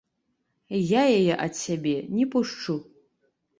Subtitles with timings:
[0.79, 2.79] І яе ад сябе не пушчу.